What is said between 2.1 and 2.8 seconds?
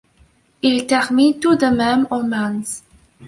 Mans.